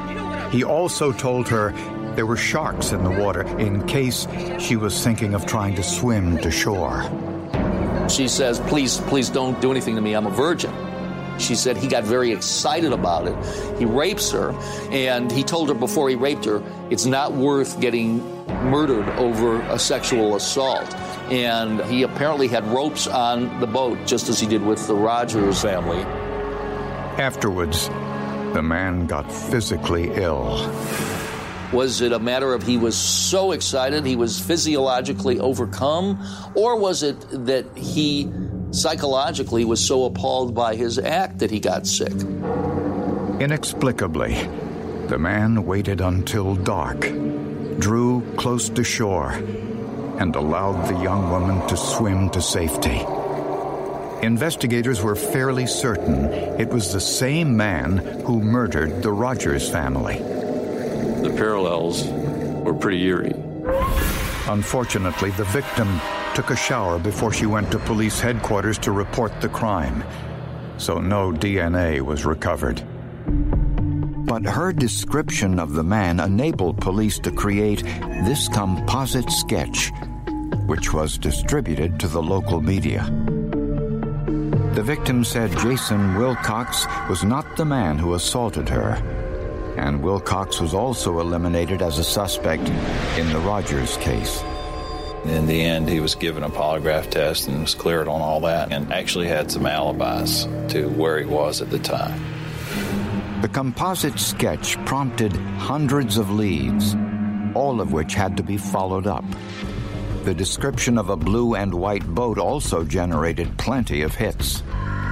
He 0.53 0.63
also 0.63 1.13
told 1.13 1.49
her 1.49 1.73
there 2.15 2.27
were 2.27 2.37
sharks 2.37 2.93
in 2.93 3.03
the 3.03 3.11
water 3.11 3.43
in 3.59 3.87
case 3.87 4.29
she 4.59 4.77
was 4.77 5.03
thinking 5.03 5.33
of 5.33 5.47
trying 5.47 5.75
to 5.77 5.83
swim 5.83 6.37
to 6.39 6.51
shore. 6.51 7.03
She 8.11 8.29
says, 8.29 8.61
Please, 8.61 8.99
please 9.01 9.31
don't 9.31 9.59
do 9.63 9.71
anything 9.71 9.95
to 9.97 10.03
me. 10.03 10.13
I'm 10.13 10.27
a 10.27 10.31
virgin. 10.31 10.71
She 11.39 11.55
said 11.55 11.79
he 11.79 11.89
got 11.89 12.05
very 12.05 12.31
excited 12.31 12.93
about 12.93 13.27
it. 13.27 13.79
He 13.79 13.87
rapes 13.87 14.31
her, 14.33 14.53
and 14.91 15.33
he 15.33 15.43
told 15.43 15.69
her 15.71 15.75
before 15.75 16.11
he 16.11 16.15
raped 16.15 16.45
her, 16.45 16.63
it's 16.91 17.07
not 17.07 17.33
worth 17.33 17.81
getting 17.81 18.19
murdered 18.65 19.09
over 19.19 19.63
a 19.63 19.79
sexual 19.79 20.37
assault. 20.37 20.95
And 21.33 21.81
he 21.87 22.03
apparently 22.03 22.49
had 22.49 22.67
ropes 22.67 23.07
on 23.07 23.59
the 23.61 23.67
boat, 23.67 24.07
just 24.07 24.29
as 24.29 24.39
he 24.39 24.47
did 24.47 24.63
with 24.63 24.87
the 24.87 24.95
Rogers 24.95 25.63
family. 25.63 26.03
Afterwards, 27.19 27.89
the 28.53 28.63
man 28.63 29.07
got 29.07 29.31
physically 29.33 30.11
ill. 30.15 30.71
Was 31.73 32.03
it 32.03 32.13
a 32.13 32.19
matter 32.19 32.53
of 32.53 32.63
he 32.63 32.77
was 32.77 32.97
so 32.97 33.53
excited 33.53 34.05
he 34.05 34.15
was 34.15 34.39
physiologically 34.39 35.41
overcome? 35.41 36.23
Or 36.55 36.79
was 36.79 37.03
it 37.03 37.17
that 37.47 37.65
he 37.77 38.31
psychologically 38.73 39.65
was 39.65 39.81
so 39.85 40.05
appalled 40.05 40.55
by 40.55 40.75
his 40.75 40.99
act 40.99 41.39
that 41.39 41.51
he 41.51 41.61
got 41.61 41.87
sick? 41.87 42.13
Inexplicably, 43.41 44.35
the 45.07 45.19
man 45.19 45.65
waited 45.65 46.03
until 46.03 46.55
dark, 46.57 47.01
drew 47.79 48.23
close 48.37 48.69
to 48.69 48.85
shore, 48.85 49.33
and 50.19 50.37
allowed 50.37 50.89
the 50.89 51.03
young 51.03 51.31
woman 51.31 51.67
to 51.69 51.77
swim 51.77 52.29
to 52.31 52.43
safety. 52.43 53.01
Investigators 54.23 55.03
were 55.03 55.17
fairly 55.17 55.67
certain 55.67 56.27
it 56.61 56.69
was 56.69 56.93
the 56.93 57.01
same 57.01 57.57
man 57.57 57.97
who 58.25 58.41
murdered 58.41 59.03
the 59.03 59.13
Rogers 59.13 59.69
family. 59.69 60.19
The 60.19 61.35
parallels 61.37 62.07
were 62.07 62.73
pretty 62.73 63.03
eerie. 63.03 63.35
Unfortunately, 64.47 65.33
the 65.33 65.45
victim 65.47 66.01
took 66.37 66.51
a 66.51 66.57
shower 66.57 67.01
before 67.01 67.33
she 67.33 67.47
went 67.47 67.73
to 67.73 67.81
police 67.81 68.21
headquarters 68.21 68.79
to 68.79 68.93
report 68.93 69.41
the 69.41 69.49
crime, 69.49 70.05
so 70.77 71.01
no 71.01 71.33
DNA 71.33 72.01
was 72.01 72.25
recovered. 72.25 72.81
But 74.25 74.45
her 74.45 74.73
description 74.73 75.59
of 75.59 75.73
the 75.73 75.83
man 75.83 76.21
enabled 76.21 76.81
police 76.81 77.19
to 77.19 77.33
create 77.33 77.83
this 78.25 78.47
composite 78.47 79.33
sketch, 79.33 79.91
which 80.67 80.93
was 80.93 81.19
distributed 81.19 81.99
to 81.99 82.07
the 82.07 82.23
local 82.23 82.61
media. 82.61 83.11
The 84.73 84.83
victim 84.83 85.23
said 85.23 85.51
Jason 85.59 86.15
Wilcox 86.15 86.87
was 87.07 87.23
not 87.23 87.59
the 87.59 87.65
man 87.67 87.99
who 87.99 88.15
assaulted 88.15 88.71
her, 88.71 88.95
and 89.77 90.03
Wilcox 90.03 90.63
was 90.63 90.73
also 90.73 91.21
eliminated 91.21 91.83
as 91.83 91.99
a 91.99 92.05
suspect 92.05 92.67
in 93.19 93.31
the 93.35 93.39
Rogers 93.41 93.99
case. 93.99 94.43
In 95.27 95.45
the 95.45 95.63
end, 95.63 95.91
he 95.91 96.01
was 96.01 96.15
given 96.15 96.43
a 96.43 96.49
polygraph 96.49 97.11
test 97.11 97.49
and 97.49 97.61
was 97.61 97.75
cleared 97.75 98.09
on 98.09 98.23
all 98.23 98.41
that 98.41 98.73
and 98.73 98.91
actually 98.95 99.29
had 99.29 99.51
some 99.51 99.67
alibis 99.67 100.49
to 100.69 100.89
where 100.89 101.19
he 101.21 101.27
was 101.27 101.61
at 101.61 101.69
the 101.69 101.79
time. 101.79 102.19
The 103.43 103.49
composite 103.49 104.19
sketch 104.19 104.83
prompted 104.87 105.37
hundreds 105.59 106.17
of 106.17 106.31
leads, 106.31 106.97
all 107.55 107.83
of 107.83 107.93
which 107.93 108.15
had 108.15 108.39
to 108.39 108.43
be 108.43 108.57
followed 108.57 109.07
up. 109.07 109.25
The 110.23 110.35
description 110.35 110.99
of 110.99 111.09
a 111.09 111.17
blue 111.17 111.57
and 111.57 111.75
white 111.75 112.07
boat 112.07 112.39
also 112.39 112.85
generated 112.85 113.59
plenty 113.59 114.03
of 114.03 114.15
hits. 114.15 114.63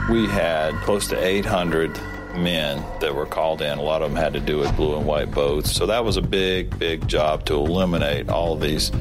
We 0.09 0.27
had 0.27 0.73
close 0.83 1.09
to 1.09 1.21
800 1.21 1.99
men 2.37 2.85
that 3.01 3.13
were 3.13 3.27
called 3.27 3.61
in. 3.61 3.77
A 3.77 3.83
lot 3.83 4.03
of 4.03 4.11
them 4.11 4.17
had 4.17 4.33
to 4.35 4.41
do 4.41 4.59
with 4.59 4.75
blue 4.77 4.97
and 4.97 5.05
white 5.05 5.33
boats. 5.33 5.73
So 5.73 5.87
that 5.87 6.05
was 6.05 6.17
a 6.17 6.23
big, 6.23 6.79
big 6.79 7.09
job 7.09 7.45
to 7.47 7.55
eliminate 7.55 8.29
all 8.29 8.53
of 8.53 8.61
these 8.61 8.93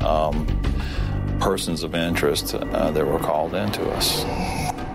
um, 0.00 0.44
persons 1.38 1.84
of 1.84 1.94
interest 1.94 2.52
uh, 2.52 2.90
that 2.90 3.06
were 3.06 3.20
called 3.20 3.54
in 3.54 3.70
to 3.72 3.90
us. 3.92 4.24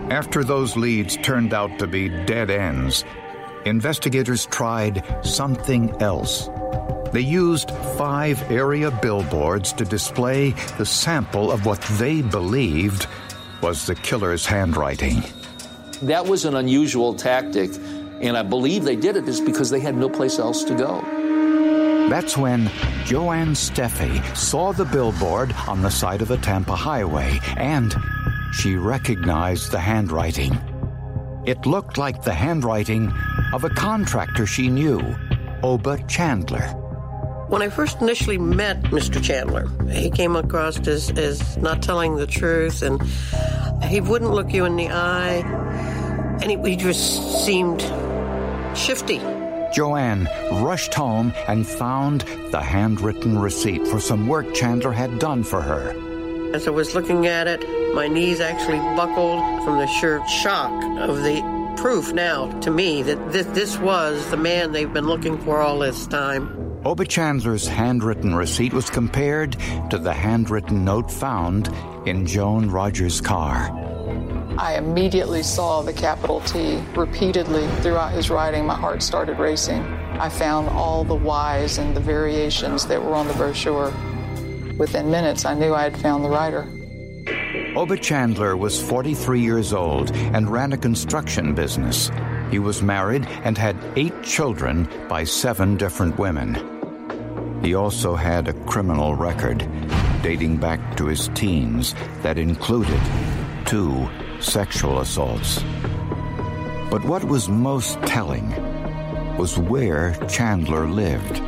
After 0.09 0.43
those 0.43 0.75
leads 0.75 1.15
turned 1.17 1.53
out 1.53 1.79
to 1.79 1.87
be 1.87 2.09
dead 2.09 2.51
ends, 2.51 3.05
investigators 3.63 4.45
tried 4.47 5.05
something 5.23 5.89
else. 6.01 6.49
They 7.11 7.21
used 7.21 7.71
five 7.97 8.51
area 8.51 8.91
billboards 8.91 9.73
to 9.73 9.85
display 9.85 10.51
the 10.77 10.85
sample 10.85 11.51
of 11.51 11.65
what 11.65 11.81
they 11.97 12.21
believed 12.21 13.07
was 13.61 13.85
the 13.85 13.95
killer's 13.95 14.45
handwriting. 14.45 15.23
That 16.03 16.25
was 16.25 16.45
an 16.45 16.55
unusual 16.55 17.13
tactic, 17.13 17.71
and 18.21 18.37
I 18.37 18.43
believe 18.43 18.83
they 18.83 18.95
did 18.95 19.17
it 19.17 19.25
just 19.25 19.45
because 19.45 19.69
they 19.69 19.79
had 19.79 19.95
no 19.95 20.07
place 20.07 20.39
else 20.39 20.63
to 20.65 20.75
go. 20.75 21.01
That's 22.09 22.37
when 22.37 22.71
Joanne 23.05 23.53
Steffey 23.53 24.23
saw 24.35 24.71
the 24.71 24.85
billboard 24.85 25.53
on 25.67 25.81
the 25.81 25.91
side 25.91 26.21
of 26.21 26.31
a 26.31 26.37
Tampa 26.37 26.75
highway 26.75 27.39
and 27.55 27.93
she 28.51 28.75
recognized 28.75 29.71
the 29.71 29.79
handwriting. 29.79 30.57
It 31.45 31.65
looked 31.65 31.97
like 31.97 32.23
the 32.23 32.33
handwriting 32.33 33.13
of 33.53 33.63
a 33.63 33.69
contractor 33.69 34.47
she 34.47 34.69
knew, 34.69 35.15
Oba 35.61 36.03
Chandler. 36.07 36.88
When 37.49 37.63
I 37.63 37.69
first 37.69 37.99
initially 37.99 38.37
met 38.37 38.79
Mr. 38.83 39.21
Chandler, 39.21 39.67
he 39.91 40.11
came 40.11 40.35
across 40.35 40.87
as, 40.87 41.09
as 41.17 41.57
not 41.57 41.81
telling 41.81 42.15
the 42.15 42.27
truth 42.27 42.83
and 42.83 43.01
he 43.83 44.01
wouldn't 44.01 44.29
look 44.29 44.53
you 44.53 44.65
in 44.65 44.75
the 44.75 44.89
eye 44.89 45.41
and 46.43 46.51
he, 46.51 46.57
he 46.69 46.75
just 46.75 47.43
seemed 47.43 47.81
shifty. 48.77 49.17
Joanne 49.73 50.25
rushed 50.63 50.93
home 50.93 51.33
and 51.47 51.65
found 51.65 52.21
the 52.51 52.61
handwritten 52.61 53.39
receipt 53.39 53.87
for 53.87 53.99
some 53.99 54.27
work 54.27 54.53
Chandler 54.53 54.91
had 54.91 55.17
done 55.17 55.43
for 55.43 55.59
her. 55.59 55.95
As 56.53 56.67
I 56.67 56.69
was 56.69 56.93
looking 56.93 57.25
at 57.25 57.47
it, 57.47 57.65
my 57.95 58.07
knees 58.07 58.39
actually 58.41 58.77
buckled 58.95 59.63
from 59.63 59.79
the 59.79 59.87
sheer 59.87 60.23
shock 60.27 60.71
of 60.99 61.23
the 61.23 61.41
proof 61.77 62.13
now 62.13 62.51
to 62.59 62.69
me 62.69 63.01
that 63.01 63.31
this, 63.31 63.47
this 63.47 63.79
was 63.79 64.29
the 64.29 64.37
man 64.37 64.71
they've 64.71 64.93
been 64.93 65.07
looking 65.07 65.39
for 65.39 65.61
all 65.61 65.79
this 65.79 66.05
time. 66.05 66.68
Oba 66.85 67.05
Chandler's 67.05 67.67
handwritten 67.67 68.33
receipt 68.33 68.71
was 68.71 68.89
compared 68.89 69.57
to 69.89 69.97
the 69.97 70.13
handwritten 70.13 70.85
note 70.85 71.11
found 71.11 71.67
in 72.05 72.25
Joan 72.25 72.69
Rogers' 72.69 73.19
car. 73.19 73.69
I 74.57 74.75
immediately 74.77 75.43
saw 75.43 75.81
the 75.81 75.91
capital 75.91 76.39
T 76.41 76.81
repeatedly 76.95 77.67
throughout 77.81 78.13
his 78.13 78.29
writing. 78.29 78.65
My 78.65 78.75
heart 78.75 79.03
started 79.03 79.39
racing. 79.39 79.81
I 79.81 80.29
found 80.29 80.69
all 80.69 81.03
the 81.03 81.15
Y's 81.15 81.77
and 81.77 81.93
the 81.93 81.99
variations 81.99 82.85
that 82.87 83.03
were 83.03 83.13
on 83.13 83.27
the 83.27 83.33
brochure. 83.33 83.93
Within 84.77 85.11
minutes, 85.11 85.43
I 85.43 85.55
knew 85.55 85.73
I 85.73 85.83
had 85.83 85.97
found 85.97 86.23
the 86.23 86.29
writer. 86.29 86.65
Oba 87.75 87.97
Chandler 87.97 88.55
was 88.55 88.81
43 88.81 89.41
years 89.41 89.73
old 89.73 90.11
and 90.15 90.49
ran 90.49 90.71
a 90.71 90.77
construction 90.77 91.53
business. 91.53 92.09
He 92.51 92.59
was 92.59 92.81
married 92.81 93.27
and 93.43 93.57
had 93.57 93.77
eight 93.95 94.23
children 94.23 94.89
by 95.07 95.23
seven 95.23 95.77
different 95.77 96.17
women. 96.17 96.57
He 97.63 97.75
also 97.75 98.15
had 98.15 98.47
a 98.47 98.53
criminal 98.65 99.15
record 99.15 99.67
dating 100.23 100.57
back 100.57 100.97
to 100.97 101.05
his 101.05 101.29
teens 101.35 101.93
that 102.23 102.37
included 102.37 102.99
two 103.65 104.09
sexual 104.39 104.99
assaults. 104.99 105.63
But 106.89 107.05
what 107.05 107.23
was 107.23 107.47
most 107.49 108.01
telling 108.03 108.49
was 109.37 109.57
where 109.57 110.15
Chandler 110.27 110.87
lived. 110.87 111.41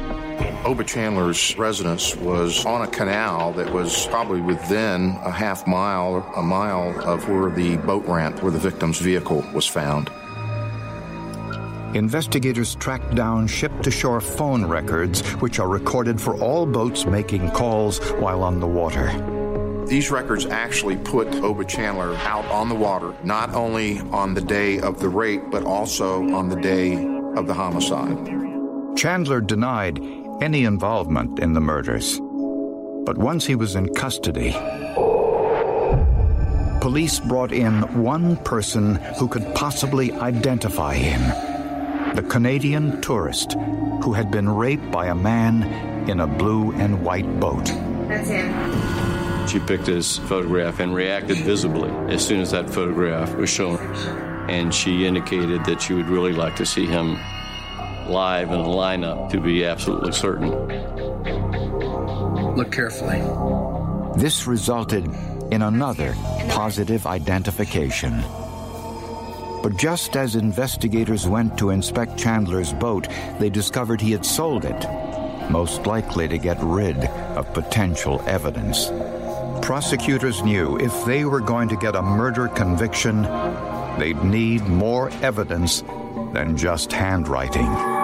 Oba 0.63 0.83
Chandler's 0.83 1.57
residence 1.57 2.15
was 2.15 2.63
on 2.65 2.83
a 2.83 2.87
canal 2.87 3.53
that 3.53 3.73
was 3.73 4.05
probably 4.07 4.39
within 4.39 5.17
a 5.23 5.31
half 5.31 5.65
mile, 5.65 6.31
a 6.35 6.43
mile 6.43 6.99
of 7.01 7.27
where 7.27 7.49
the 7.49 7.77
boat 7.77 8.05
ramp 8.05 8.43
where 8.43 8.51
the 8.51 8.59
victim's 8.59 8.99
vehicle 8.99 9.43
was 9.53 9.65
found. 9.65 10.11
Investigators 11.93 12.75
tracked 12.75 13.15
down 13.15 13.47
ship 13.47 13.81
to 13.81 13.91
shore 13.91 14.21
phone 14.21 14.65
records, 14.65 15.21
which 15.41 15.59
are 15.59 15.67
recorded 15.67 16.21
for 16.21 16.39
all 16.39 16.65
boats 16.65 17.05
making 17.05 17.51
calls 17.51 17.99
while 18.13 18.43
on 18.43 18.61
the 18.61 18.67
water. 18.67 19.11
These 19.87 20.09
records 20.09 20.45
actually 20.45 20.95
put 20.95 21.27
Oba 21.35 21.65
Chandler 21.65 22.15
out 22.15 22.45
on 22.45 22.69
the 22.69 22.75
water, 22.75 23.13
not 23.25 23.53
only 23.53 23.99
on 24.11 24.33
the 24.33 24.39
day 24.39 24.79
of 24.79 25.01
the 25.01 25.09
rape, 25.09 25.41
but 25.51 25.65
also 25.65 26.23
on 26.33 26.47
the 26.47 26.55
day 26.55 26.93
of 27.35 27.45
the 27.45 27.53
homicide. 27.53 28.17
Chandler 28.95 29.41
denied 29.41 29.99
any 30.41 30.63
involvement 30.63 31.39
in 31.39 31.51
the 31.51 31.59
murders. 31.59 32.21
But 33.03 33.17
once 33.17 33.45
he 33.45 33.55
was 33.55 33.75
in 33.75 33.93
custody, 33.93 34.51
police 36.79 37.19
brought 37.19 37.51
in 37.51 37.81
one 38.01 38.37
person 38.37 38.95
who 39.19 39.27
could 39.27 39.53
possibly 39.55 40.13
identify 40.13 40.93
him 40.93 41.50
the 42.15 42.23
Canadian 42.23 43.01
tourist 43.01 43.53
who 44.03 44.11
had 44.13 44.31
been 44.31 44.49
raped 44.49 44.91
by 44.91 45.07
a 45.07 45.15
man 45.15 45.63
in 46.09 46.19
a 46.19 46.27
blue 46.27 46.71
and 46.73 47.03
white 47.03 47.39
boat. 47.39 47.65
That's 48.07 48.27
him. 48.27 49.47
She 49.47 49.59
picked 49.59 49.87
his 49.87 50.17
photograph 50.17 50.79
and 50.79 50.93
reacted 50.93 51.37
visibly 51.37 51.89
as 52.13 52.25
soon 52.25 52.41
as 52.41 52.51
that 52.51 52.69
photograph 52.69 53.33
was 53.35 53.49
shown. 53.49 53.77
And 54.49 54.73
she 54.73 55.05
indicated 55.05 55.63
that 55.65 55.81
she 55.81 55.93
would 55.93 56.09
really 56.09 56.33
like 56.33 56.57
to 56.57 56.65
see 56.65 56.85
him 56.85 57.17
live 58.07 58.51
in 58.51 58.59
a 58.59 58.65
lineup 58.65 59.29
to 59.31 59.39
be 59.39 59.63
absolutely 59.63 60.11
certain. 60.11 60.49
Look 62.55 62.71
carefully. 62.71 63.21
This 64.19 64.47
resulted 64.47 65.07
in 65.51 65.61
another 65.61 66.13
positive 66.49 67.07
identification. 67.07 68.21
But 69.63 69.77
just 69.77 70.17
as 70.17 70.35
investigators 70.35 71.27
went 71.27 71.57
to 71.59 71.69
inspect 71.69 72.17
Chandler's 72.17 72.73
boat, 72.73 73.07
they 73.39 73.49
discovered 73.49 74.01
he 74.01 74.11
had 74.11 74.25
sold 74.25 74.65
it, 74.65 75.51
most 75.51 75.85
likely 75.85 76.27
to 76.27 76.37
get 76.37 76.57
rid 76.61 76.97
of 77.37 77.53
potential 77.53 78.21
evidence. 78.25 78.89
Prosecutors 79.61 80.41
knew 80.41 80.77
if 80.79 81.05
they 81.05 81.25
were 81.25 81.39
going 81.39 81.69
to 81.69 81.77
get 81.77 81.95
a 81.95 82.01
murder 82.01 82.47
conviction, 82.47 83.21
they'd 83.99 84.23
need 84.23 84.63
more 84.63 85.11
evidence 85.21 85.83
than 86.33 86.57
just 86.57 86.91
handwriting. 86.91 88.00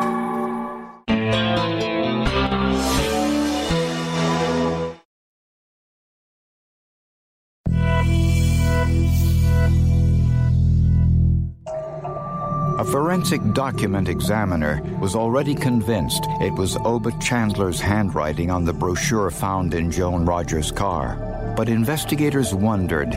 Forensic 12.92 13.42
document 13.54 14.08
examiner 14.08 14.82
was 15.02 15.14
already 15.14 15.54
convinced 15.54 16.26
it 16.40 16.54
was 16.54 16.78
Oba 16.86 17.12
Chandler's 17.20 17.82
handwriting 17.82 18.50
on 18.50 18.64
the 18.64 18.72
brochure 18.72 19.30
found 19.30 19.74
in 19.74 19.92
Joan 19.92 20.26
Rogers' 20.26 20.72
car. 20.72 21.54
But 21.58 21.68
investigators 21.68 22.54
wondered 22.54 23.14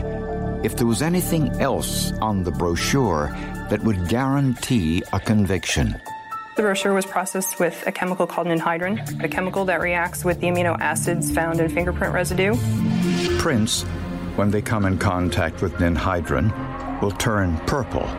if 0.65 0.75
there 0.75 0.87
was 0.87 1.01
anything 1.01 1.49
else 1.61 2.11
on 2.13 2.43
the 2.43 2.51
brochure 2.51 3.29
that 3.69 3.81
would 3.83 4.09
guarantee 4.09 5.03
a 5.13 5.19
conviction. 5.19 5.99
The 6.57 6.63
brochure 6.63 6.93
was 6.93 7.05
processed 7.05 7.57
with 7.59 7.81
a 7.87 7.93
chemical 7.93 8.27
called 8.27 8.47
ninhydrin, 8.47 9.23
a 9.23 9.29
chemical 9.29 9.63
that 9.65 9.79
reacts 9.79 10.25
with 10.25 10.41
the 10.41 10.47
amino 10.47 10.77
acids 10.81 11.31
found 11.31 11.61
in 11.61 11.69
fingerprint 11.69 12.13
residue. 12.13 12.55
Prints, 13.39 13.83
when 14.35 14.51
they 14.51 14.61
come 14.61 14.85
in 14.85 14.97
contact 14.97 15.61
with 15.61 15.73
ninhydrin, 15.75 17.01
will 17.01 17.11
turn 17.11 17.57
purple 17.67 18.09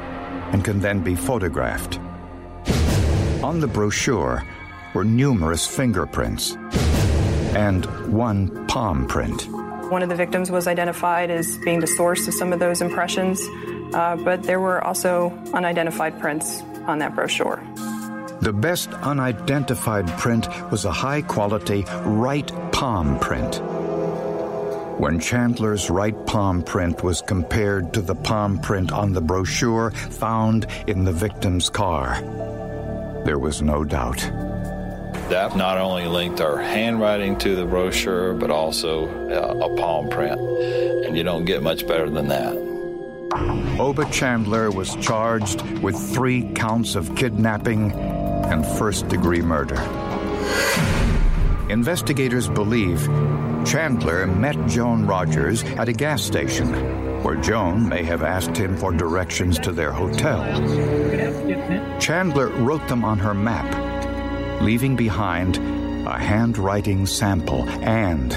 and 0.53 0.65
can 0.65 0.81
then 0.81 1.01
be 1.01 1.15
photographed. 1.15 1.99
On 3.43 3.59
the 3.61 3.67
brochure 3.67 4.45
were 4.95 5.05
numerous 5.05 5.67
fingerprints 5.67 6.57
and 7.55 7.85
one 8.12 8.67
palm 8.69 9.07
print. 9.07 9.49
One 9.91 10.03
of 10.03 10.09
the 10.09 10.15
victims 10.15 10.51
was 10.51 10.67
identified 10.67 11.31
as 11.31 11.59
being 11.59 11.81
the 11.81 11.87
source 11.87 12.29
of 12.29 12.35
some 12.35 12.53
of 12.53 12.61
those 12.61 12.81
impressions, 12.81 13.43
uh, 13.95 14.17
but 14.25 14.45
there 14.45 14.61
were 14.61 14.83
also 14.83 15.31
unidentified 15.53 16.19
prints 16.21 16.62
on 16.87 16.99
that 17.01 17.15
brochure. 17.15 17.62
The 18.41 18.53
best 18.53 18.91
unidentified 18.91 20.09
print 20.19 20.49
was 20.71 20.85
a 20.85 20.91
high 20.91 21.23
quality 21.23 21.85
right 22.05 22.51
palm 22.73 23.19
print. 23.19 23.61
When 25.03 25.19
Chandler's 25.19 25.91
right 25.91 26.15
palm 26.27 26.62
print 26.62 27.03
was 27.03 27.23
compared 27.23 27.93
to 27.95 28.01
the 28.01 28.15
palm 28.15 28.61
print 28.61 28.93
on 28.93 29.12
the 29.12 29.21
brochure 29.21 29.91
found 29.91 30.69
in 30.87 31.03
the 31.03 31.11
victim's 31.11 31.69
car, 31.69 32.21
there 33.25 33.41
was 33.41 33.62
no 33.62 33.83
doubt. 33.83 34.19
That 35.29 35.57
not 35.57 35.77
only 35.79 36.07
linked 36.07 36.41
our 36.41 36.57
handwriting 36.57 37.37
to 37.38 37.57
the 37.57 37.65
brochure, 37.65 38.33
but 38.35 38.53
also 38.53 39.09
uh, 39.29 39.67
a 39.67 39.77
palm 39.77 40.09
print. 40.09 40.41
And 40.41 41.17
you 41.17 41.25
don't 41.25 41.47
get 41.47 41.65
much 41.65 41.85
better 41.85 42.09
than 42.09 42.29
that. 42.29 42.57
Oba 43.81 44.09
Chandler 44.12 44.71
was 44.71 44.95
charged 45.05 45.62
with 45.81 45.99
three 46.15 46.49
counts 46.53 46.95
of 46.95 47.17
kidnapping 47.17 47.91
and 47.91 48.65
first 48.65 49.09
degree 49.09 49.43
murder. 49.43 49.81
Investigators 51.68 52.48
believe 52.48 53.01
Chandler 53.64 54.27
met 54.27 54.57
Joan 54.66 55.07
Rogers 55.07 55.62
at 55.62 55.88
a 55.88 55.92
gas 55.92 56.22
station, 56.22 56.68
where 57.22 57.37
Joan 57.37 57.88
may 57.88 58.03
have 58.03 58.22
asked 58.22 58.57
him 58.57 58.77
for 58.77 58.92
directions 58.92 59.59
to 59.61 59.72
their 59.72 59.92
hotel. 59.92 60.42
Chandler 62.01 62.48
wrote 62.48 62.87
them 62.88 63.05
on 63.05 63.18
her 63.18 63.35
map, 63.35 64.61
leaving 64.61 64.96
behind 64.96 65.57
a 66.07 66.18
handwriting 66.18 67.07
sample 67.07 67.68
and 67.81 68.33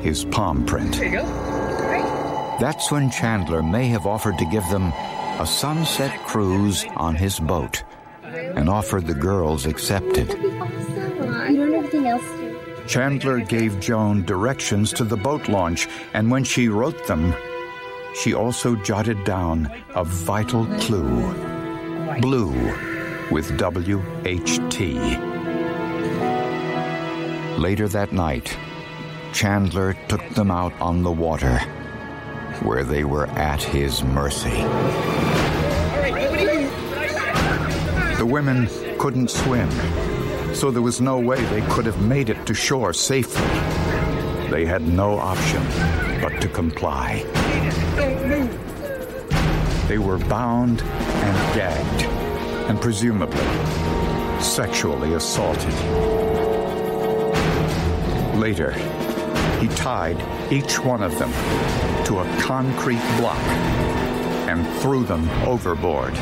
his 0.00 0.24
palm 0.24 0.64
print. 0.64 0.94
There 0.94 1.04
you 1.04 1.12
go. 1.12 2.56
That's 2.58 2.90
when 2.90 3.10
Chandler 3.10 3.62
may 3.62 3.88
have 3.88 4.06
offered 4.06 4.38
to 4.38 4.44
give 4.46 4.66
them 4.70 4.92
a 5.38 5.46
sunset 5.46 6.18
cruise 6.26 6.84
on 6.96 7.16
his 7.16 7.38
boat, 7.38 7.84
an 8.22 8.68
offer 8.68 9.00
the 9.00 9.14
girls 9.14 9.66
accepted. 9.66 10.28
You 10.30 10.50
don't 10.50 11.72
have 11.72 11.74
anything 11.74 12.06
else 12.06 12.22
to 12.22 12.51
Chandler 12.92 13.40
gave 13.40 13.80
Joan 13.80 14.22
directions 14.26 14.92
to 14.92 15.02
the 15.02 15.16
boat 15.16 15.48
launch, 15.48 15.88
and 16.12 16.30
when 16.30 16.44
she 16.44 16.68
wrote 16.68 17.06
them, 17.06 17.34
she 18.14 18.34
also 18.34 18.76
jotted 18.76 19.24
down 19.24 19.66
a 19.94 20.04
vital 20.04 20.66
clue 20.78 21.32
blue 22.20 22.52
with 23.30 23.48
WHT. 23.56 24.78
Later 27.58 27.88
that 27.88 28.12
night, 28.12 28.54
Chandler 29.32 29.96
took 30.08 30.28
them 30.34 30.50
out 30.50 30.78
on 30.78 31.02
the 31.02 31.10
water, 31.10 31.60
where 32.60 32.84
they 32.84 33.04
were 33.04 33.26
at 33.28 33.62
his 33.62 34.04
mercy. 34.04 34.64
The 38.18 38.26
women 38.26 38.68
couldn't 38.98 39.30
swim 39.30 39.70
so 40.54 40.70
there 40.70 40.82
was 40.82 41.00
no 41.00 41.18
way 41.18 41.42
they 41.46 41.62
could 41.62 41.86
have 41.86 42.00
made 42.02 42.28
it 42.28 42.46
to 42.46 42.54
shore 42.54 42.92
safely. 42.92 43.46
They 44.50 44.64
had 44.64 44.86
no 44.86 45.18
option 45.18 45.62
but 46.20 46.40
to 46.40 46.48
comply. 46.48 47.24
They 49.88 49.98
were 49.98 50.18
bound 50.18 50.82
and 50.82 51.56
gagged, 51.56 52.02
and 52.68 52.80
presumably 52.80 53.40
sexually 54.40 55.14
assaulted. 55.14 55.72
Later, 58.36 58.72
he 59.60 59.68
tied 59.68 60.18
each 60.52 60.78
one 60.78 61.02
of 61.02 61.18
them 61.18 61.30
to 62.04 62.18
a 62.18 62.40
concrete 62.40 63.02
block 63.18 63.42
and 64.48 64.66
threw 64.80 65.04
them 65.04 65.28
overboard. 65.46 66.14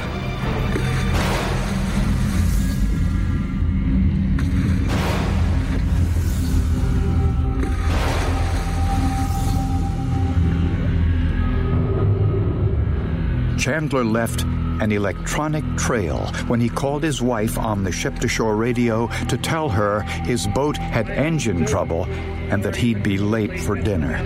Chandler 13.70 14.02
left 14.02 14.42
an 14.42 14.90
electronic 14.90 15.62
trail 15.76 16.26
when 16.48 16.58
he 16.58 16.68
called 16.68 17.04
his 17.04 17.22
wife 17.22 17.56
on 17.56 17.84
the 17.84 17.92
ship 17.92 18.18
to 18.18 18.26
shore 18.26 18.56
radio 18.56 19.06
to 19.28 19.38
tell 19.38 19.68
her 19.68 20.00
his 20.00 20.48
boat 20.48 20.76
had 20.76 21.08
engine 21.08 21.64
trouble 21.64 22.04
and 22.50 22.64
that 22.64 22.74
he'd 22.74 23.04
be 23.04 23.16
late 23.16 23.60
for 23.60 23.76
dinner. 23.76 24.18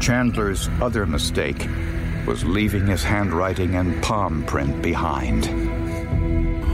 Chandler's 0.00 0.68
other 0.80 1.06
mistake 1.06 1.66
was 2.24 2.44
leaving 2.44 2.86
his 2.86 3.02
handwriting 3.02 3.74
and 3.74 4.00
palm 4.00 4.44
print 4.44 4.80
behind. 4.80 5.48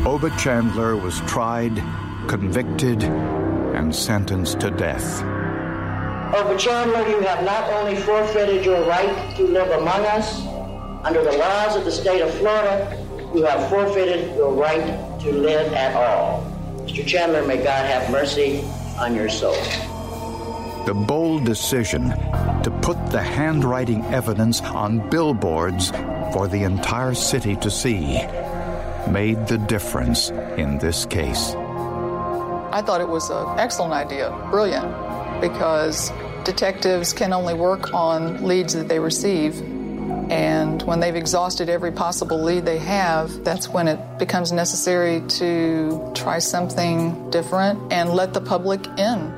Oba 0.06 0.28
Chandler 0.36 0.94
was 0.94 1.20
tried, 1.22 1.74
convicted, 2.28 3.02
and 3.02 3.96
sentenced 3.96 4.60
to 4.60 4.70
death. 4.70 5.22
Oba 6.34 6.58
Chandler, 6.58 7.08
you 7.08 7.20
have 7.22 7.42
not 7.46 7.72
only 7.72 7.96
forfeited 7.96 8.62
your 8.62 8.86
right 8.86 9.34
to 9.36 9.44
live 9.44 9.70
among 9.70 10.04
us, 10.04 10.55
under 11.06 11.22
the 11.22 11.38
laws 11.38 11.76
of 11.76 11.84
the 11.84 11.92
state 11.92 12.20
of 12.20 12.34
Florida, 12.34 12.98
you 13.32 13.44
have 13.44 13.70
forfeited 13.70 14.34
your 14.34 14.52
right 14.52 15.20
to 15.20 15.30
live 15.30 15.72
at 15.72 15.94
all. 15.94 16.42
Mr. 16.78 17.06
Chandler, 17.06 17.46
may 17.46 17.58
God 17.58 17.86
have 17.86 18.10
mercy 18.10 18.64
on 18.98 19.14
your 19.14 19.28
soul. 19.28 19.54
The 20.84 20.94
bold 20.94 21.44
decision 21.44 22.08
to 22.08 22.76
put 22.82 22.96
the 23.10 23.22
handwriting 23.22 24.04
evidence 24.06 24.60
on 24.62 25.08
billboards 25.08 25.90
for 26.32 26.48
the 26.48 26.64
entire 26.64 27.14
city 27.14 27.54
to 27.56 27.70
see 27.70 28.20
made 29.08 29.46
the 29.46 29.58
difference 29.68 30.30
in 30.56 30.78
this 30.78 31.06
case. 31.06 31.54
I 32.72 32.82
thought 32.84 33.00
it 33.00 33.08
was 33.08 33.30
an 33.30 33.60
excellent 33.60 33.92
idea, 33.92 34.36
brilliant, 34.50 35.40
because 35.40 36.10
detectives 36.42 37.12
can 37.12 37.32
only 37.32 37.54
work 37.54 37.94
on 37.94 38.44
leads 38.44 38.74
that 38.74 38.88
they 38.88 38.98
receive. 38.98 39.75
And 40.30 40.82
when 40.82 41.00
they've 41.00 41.14
exhausted 41.14 41.68
every 41.68 41.92
possible 41.92 42.42
lead 42.42 42.64
they 42.64 42.78
have, 42.78 43.44
that's 43.44 43.68
when 43.68 43.86
it 43.86 44.18
becomes 44.18 44.52
necessary 44.52 45.20
to 45.28 46.10
try 46.14 46.38
something 46.38 47.30
different 47.30 47.92
and 47.92 48.10
let 48.10 48.34
the 48.34 48.40
public 48.40 48.86
in. 48.98 49.32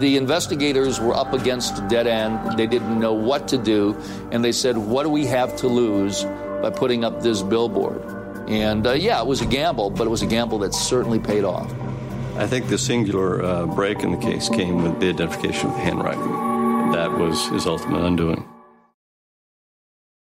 The 0.00 0.16
investigators 0.16 1.00
were 1.00 1.14
up 1.14 1.32
against 1.32 1.78
a 1.78 1.88
dead 1.88 2.08
end. 2.08 2.58
They 2.58 2.66
didn't 2.66 2.98
know 2.98 3.12
what 3.12 3.46
to 3.48 3.58
do. 3.58 3.96
And 4.32 4.44
they 4.44 4.50
said, 4.50 4.76
What 4.76 5.04
do 5.04 5.08
we 5.08 5.24
have 5.26 5.54
to 5.58 5.68
lose 5.68 6.24
by 6.60 6.70
putting 6.70 7.04
up 7.04 7.22
this 7.22 7.42
billboard? 7.42 8.02
And 8.48 8.86
uh, 8.86 8.92
yeah, 8.92 9.20
it 9.20 9.26
was 9.26 9.40
a 9.40 9.46
gamble, 9.46 9.90
but 9.90 10.06
it 10.06 10.10
was 10.10 10.22
a 10.22 10.26
gamble 10.26 10.58
that 10.58 10.74
certainly 10.74 11.20
paid 11.20 11.44
off. 11.44 11.72
I 12.36 12.48
think 12.48 12.68
the 12.68 12.78
singular 12.78 13.44
uh, 13.44 13.66
break 13.66 14.02
in 14.02 14.10
the 14.10 14.18
case 14.18 14.48
came 14.48 14.82
with 14.82 14.98
the 14.98 15.10
identification 15.10 15.70
of 15.70 15.76
the 15.76 15.82
handwriting. 15.82 16.90
That 16.90 17.12
was 17.12 17.46
his 17.48 17.66
ultimate 17.66 18.04
undoing. 18.04 18.44